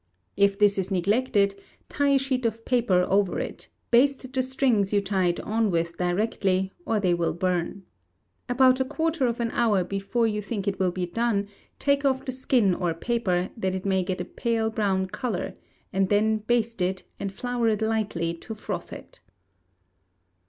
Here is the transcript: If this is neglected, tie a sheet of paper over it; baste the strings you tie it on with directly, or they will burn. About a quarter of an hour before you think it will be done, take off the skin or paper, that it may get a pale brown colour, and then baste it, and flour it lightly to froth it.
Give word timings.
If 0.35 0.57
this 0.57 0.79
is 0.79 0.89
neglected, 0.89 1.53
tie 1.87 2.07
a 2.15 2.17
sheet 2.17 2.43
of 2.47 2.65
paper 2.65 3.05
over 3.07 3.37
it; 3.39 3.69
baste 3.91 4.33
the 4.33 4.41
strings 4.41 4.91
you 4.91 4.99
tie 4.99 5.27
it 5.27 5.39
on 5.41 5.69
with 5.69 5.95
directly, 5.95 6.73
or 6.87 6.99
they 6.99 7.13
will 7.13 7.33
burn. 7.33 7.83
About 8.49 8.79
a 8.79 8.83
quarter 8.83 9.27
of 9.27 9.39
an 9.39 9.51
hour 9.51 9.83
before 9.83 10.25
you 10.25 10.41
think 10.41 10.67
it 10.67 10.79
will 10.79 10.89
be 10.89 11.05
done, 11.05 11.47
take 11.77 12.03
off 12.03 12.25
the 12.25 12.31
skin 12.31 12.73
or 12.73 12.95
paper, 12.95 13.51
that 13.55 13.75
it 13.75 13.85
may 13.85 14.01
get 14.01 14.19
a 14.19 14.25
pale 14.25 14.71
brown 14.71 15.05
colour, 15.05 15.53
and 15.93 16.09
then 16.09 16.39
baste 16.39 16.81
it, 16.81 17.03
and 17.19 17.31
flour 17.31 17.67
it 17.67 17.83
lightly 17.83 18.33
to 18.33 18.55
froth 18.55 18.91
it. 18.91 19.19